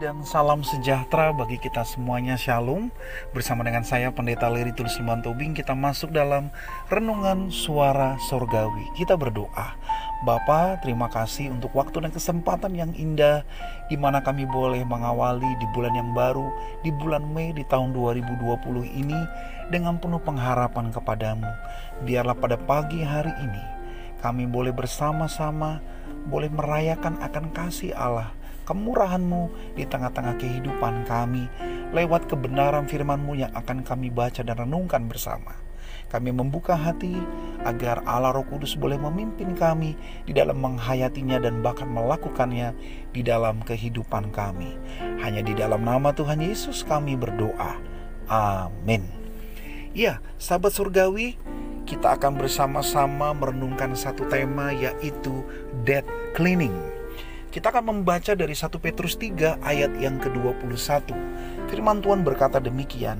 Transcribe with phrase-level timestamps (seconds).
[0.00, 2.88] Dan salam sejahtera bagi kita semuanya Shalom.
[3.36, 6.48] Bersama dengan saya Pendeta Leri Tulus Tobing Kita masuk dalam
[6.88, 8.88] Renungan Suara Sorgawi.
[8.96, 9.76] Kita berdoa.
[10.24, 13.44] Bapa, terima kasih untuk waktu dan kesempatan yang indah
[13.92, 16.48] di mana kami boleh mengawali di bulan yang baru
[16.80, 18.40] Di bulan Mei di tahun 2020
[19.04, 19.20] ini
[19.68, 21.52] Dengan penuh pengharapan kepadamu.
[22.08, 23.64] Biarlah pada pagi hari ini
[24.24, 25.84] Kami boleh bersama-sama
[26.24, 28.39] Boleh merayakan akan kasih Allah
[28.70, 31.50] kemurahan-Mu di tengah-tengah kehidupan kami
[31.90, 35.58] lewat kebenaran firman-Mu yang akan kami baca dan renungkan bersama.
[36.10, 37.14] Kami membuka hati
[37.62, 39.94] agar Allah Roh Kudus boleh memimpin kami
[40.26, 42.74] di dalam menghayatinya dan bahkan melakukannya
[43.14, 44.74] di dalam kehidupan kami.
[45.22, 47.78] Hanya di dalam nama Tuhan Yesus kami berdoa.
[48.26, 49.06] Amin.
[49.94, 51.38] Ya, sahabat surgawi,
[51.86, 55.42] kita akan bersama-sama merenungkan satu tema yaitu
[55.82, 56.74] dead cleaning
[57.50, 61.10] kita akan membaca dari 1 Petrus 3 ayat yang ke-21.
[61.66, 63.18] Firman Tuhan berkata demikian,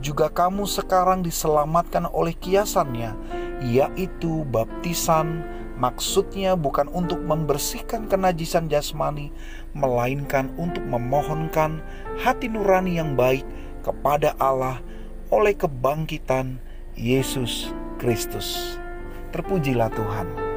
[0.00, 3.12] Juga kamu sekarang diselamatkan oleh kiasannya,
[3.60, 5.44] yaitu baptisan,
[5.76, 9.36] maksudnya bukan untuk membersihkan kenajisan jasmani,
[9.76, 11.84] melainkan untuk memohonkan
[12.24, 13.44] hati nurani yang baik
[13.84, 14.80] kepada Allah
[15.28, 16.56] oleh kebangkitan
[16.96, 17.68] Yesus
[18.00, 18.80] Kristus.
[19.28, 20.47] Terpujilah Tuhan.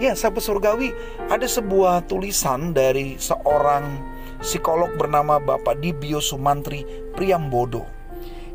[0.00, 0.96] Ya, sahabat surgawi,
[1.28, 4.00] ada sebuah tulisan dari seorang
[4.40, 7.84] psikolog bernama Bapak Dibio Sumantri Priambodo.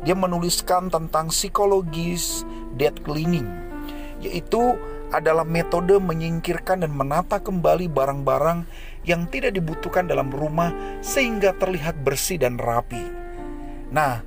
[0.02, 2.42] Dia menuliskan tentang psikologis
[2.74, 3.46] dead cleaning,
[4.18, 4.74] yaitu
[5.14, 8.66] adalah metode menyingkirkan dan menata kembali barang-barang
[9.06, 13.06] yang tidak dibutuhkan dalam rumah sehingga terlihat bersih dan rapi.
[13.94, 14.18] Nah,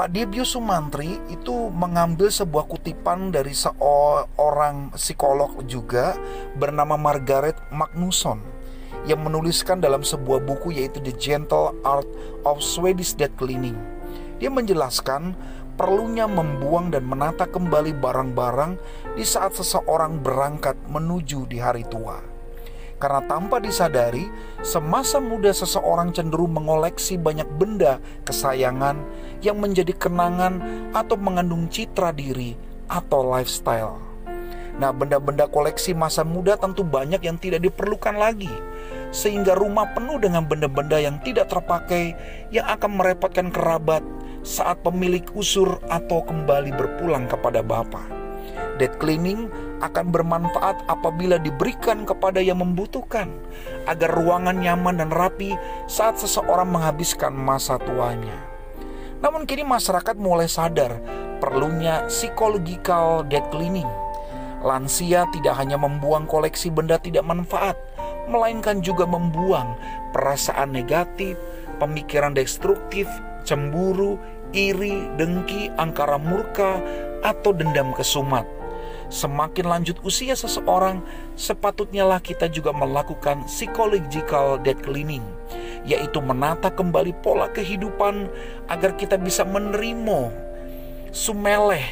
[0.00, 6.16] Pak Dibio Sumantri itu mengambil sebuah kutipan dari seorang psikolog juga
[6.56, 8.40] bernama Margaret Magnusson
[9.04, 12.08] yang menuliskan dalam sebuah buku yaitu The Gentle Art
[12.48, 13.76] of Swedish Dead Cleaning.
[14.40, 15.36] Dia menjelaskan
[15.76, 18.80] perlunya membuang dan menata kembali barang-barang
[19.20, 22.29] di saat seseorang berangkat menuju di hari tua.
[23.00, 24.28] Karena tanpa disadari,
[24.60, 27.96] semasa muda seseorang cenderung mengoleksi banyak benda
[28.28, 29.00] kesayangan
[29.40, 30.60] yang menjadi kenangan
[30.92, 32.60] atau mengandung citra diri
[32.92, 33.96] atau lifestyle.
[34.76, 38.52] Nah, benda-benda koleksi masa muda tentu banyak yang tidak diperlukan lagi,
[39.12, 42.12] sehingga rumah penuh dengan benda-benda yang tidak terpakai
[42.52, 44.04] yang akan merepotkan kerabat
[44.44, 48.19] saat pemilik usur atau kembali berpulang kepada Bapak.
[48.78, 53.32] Dead cleaning akan bermanfaat apabila diberikan kepada yang membutuhkan,
[53.88, 55.56] agar ruangan nyaman dan rapi
[55.88, 58.36] saat seseorang menghabiskan masa tuanya.
[59.20, 60.96] Namun kini masyarakat mulai sadar
[61.40, 63.88] perlunya psychological dead cleaning.
[64.60, 67.80] Lansia tidak hanya membuang koleksi benda tidak manfaat,
[68.28, 69.72] melainkan juga membuang
[70.12, 71.40] perasaan negatif,
[71.80, 73.08] pemikiran destruktif,
[73.48, 74.20] cemburu,
[74.52, 76.80] iri, dengki, angkara murka,
[77.20, 78.48] atau dendam kesumat
[79.10, 81.02] Semakin lanjut usia seseorang,
[81.34, 85.26] sepatutnya lah kita juga melakukan psychological dead cleaning,
[85.82, 88.30] yaitu menata kembali pola kehidupan
[88.70, 90.30] agar kita bisa menerima
[91.10, 91.82] sumeleh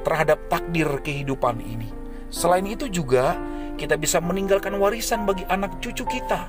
[0.00, 1.92] terhadap takdir kehidupan ini.
[2.32, 3.36] Selain itu juga
[3.76, 6.48] kita bisa meninggalkan warisan bagi anak cucu kita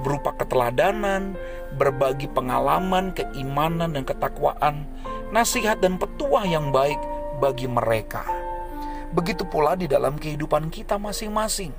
[0.00, 1.36] berupa keteladanan,
[1.76, 4.88] berbagi pengalaman, keimanan dan ketakwaan,
[5.30, 6.98] nasihat dan petuah yang baik
[7.38, 8.24] bagi mereka.
[9.10, 11.74] Begitu pula di dalam kehidupan kita masing-masing.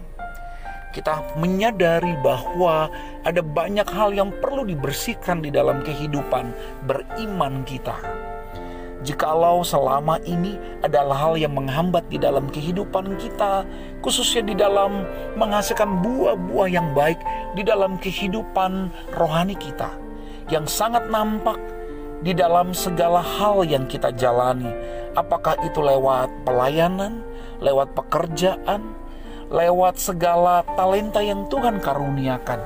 [0.91, 2.91] Kita menyadari bahwa
[3.23, 6.51] ada banyak hal yang perlu dibersihkan di dalam kehidupan
[6.83, 8.20] beriman kita.
[9.01, 13.65] Jikalau selama ini adalah hal yang menghambat di dalam kehidupan kita,
[14.05, 15.09] khususnya di dalam
[15.41, 17.17] menghasilkan buah-buah yang baik
[17.57, 19.89] di dalam kehidupan rohani kita,
[20.53, 21.57] yang sangat nampak
[22.21, 24.69] di dalam segala hal yang kita jalani,
[25.17, 27.25] apakah itu lewat pelayanan,
[27.57, 28.93] lewat pekerjaan,
[29.49, 32.61] lewat segala talenta yang Tuhan karuniakan.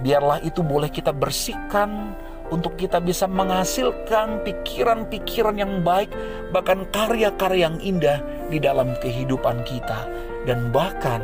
[0.00, 2.16] Biarlah itu boleh kita bersihkan
[2.48, 6.08] untuk kita bisa menghasilkan pikiran-pikiran yang baik,
[6.50, 8.18] bahkan karya-karya yang indah
[8.48, 10.08] di dalam kehidupan kita,
[10.48, 11.20] dan bahkan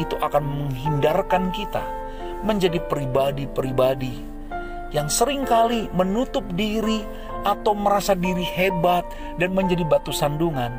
[0.00, 1.84] itu akan menghindarkan kita
[2.42, 4.32] menjadi pribadi-pribadi
[4.92, 7.00] yang sering kali menutup diri
[7.42, 9.02] atau merasa diri hebat
[9.40, 10.70] dan menjadi batu sandungan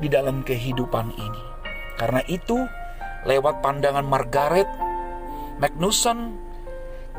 [0.00, 1.42] di dalam kehidupan ini.
[2.00, 2.56] Karena itu,
[3.28, 4.66] lewat pandangan Margaret
[5.58, 6.47] Magnusson,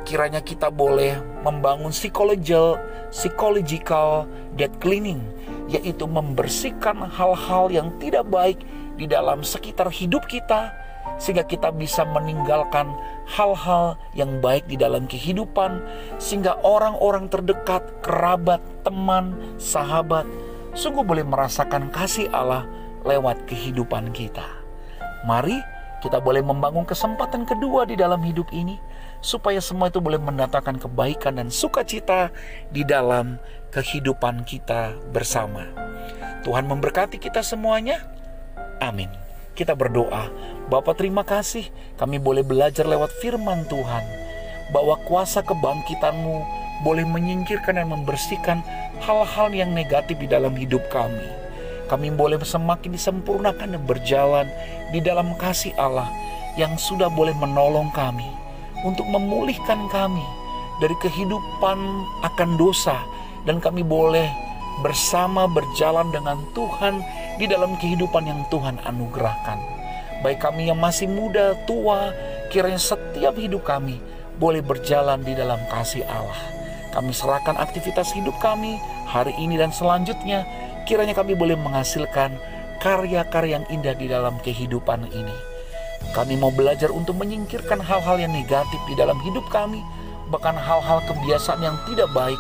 [0.08, 2.80] kiranya kita boleh membangun psychological,
[3.10, 5.24] psychological dead cleaning,
[5.70, 8.60] yaitu membersihkan hal-hal yang tidak baik
[9.00, 10.74] di dalam sekitar hidup kita,
[11.20, 12.92] sehingga kita bisa meninggalkan
[13.28, 15.84] hal-hal yang baik di dalam kehidupan,
[16.20, 20.26] sehingga orang-orang terdekat, kerabat, teman, sahabat,
[20.76, 22.68] sungguh boleh merasakan kasih Allah
[23.08, 24.46] lewat kehidupan kita.
[25.28, 25.60] Mari
[26.00, 28.80] kita boleh membangun kesempatan kedua di dalam hidup ini,
[29.20, 32.32] supaya semua itu boleh mendatangkan kebaikan dan sukacita
[32.72, 33.40] di dalam
[33.72, 35.68] kehidupan kita bersama.
[36.44, 38.08] Tuhan memberkati kita semuanya.
[38.80, 39.12] Amin.
[39.54, 40.32] Kita berdoa,
[40.72, 41.68] Bapak terima kasih
[42.00, 44.06] kami boleh belajar lewat firman Tuhan,
[44.72, 46.36] bahwa kuasa kebangkitanmu
[46.88, 48.64] boleh menyingkirkan dan membersihkan
[49.04, 51.28] hal-hal yang negatif di dalam hidup kami.
[51.92, 54.48] Kami boleh semakin disempurnakan dan berjalan
[54.96, 56.08] di dalam kasih Allah
[56.56, 58.30] yang sudah boleh menolong kami
[58.88, 60.24] untuk memulihkan kami
[60.80, 61.80] dari kehidupan
[62.24, 62.96] akan dosa
[63.44, 64.28] dan kami boleh
[64.80, 67.04] bersama berjalan dengan Tuhan
[67.36, 69.60] di dalam kehidupan yang Tuhan anugerahkan.
[70.20, 72.12] Baik kami yang masih muda, tua,
[72.52, 74.00] kiranya setiap hidup kami
[74.40, 76.40] boleh berjalan di dalam kasih Allah.
[76.92, 80.44] Kami serahkan aktivitas hidup kami hari ini dan selanjutnya,
[80.84, 82.36] kiranya kami boleh menghasilkan
[82.80, 85.59] karya-karya yang indah di dalam kehidupan ini.
[86.10, 89.86] Kami mau belajar untuk menyingkirkan hal-hal yang negatif di dalam hidup kami,
[90.34, 92.40] bahkan hal-hal kebiasaan yang tidak baik,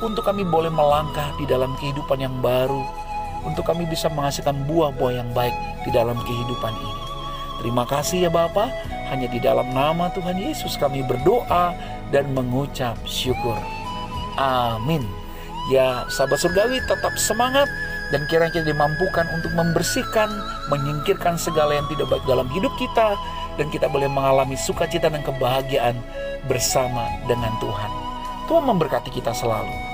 [0.00, 2.80] untuk kami boleh melangkah di dalam kehidupan yang baru,
[3.44, 5.52] untuk kami bisa menghasilkan buah-buah yang baik
[5.84, 7.04] di dalam kehidupan ini.
[7.60, 8.72] Terima kasih ya Bapak,
[9.12, 11.76] hanya di dalam nama Tuhan Yesus kami berdoa
[12.10, 13.56] dan mengucap syukur.
[14.40, 15.04] Amin.
[15.72, 17.70] Ya sahabat surgawi tetap semangat
[18.14, 20.30] dan kiranya kita dimampukan untuk membersihkan,
[20.70, 23.18] menyingkirkan segala yang tidak baik dalam hidup kita
[23.58, 25.98] dan kita boleh mengalami sukacita dan kebahagiaan
[26.46, 27.90] bersama dengan Tuhan.
[28.46, 29.93] Tuhan memberkati kita selalu.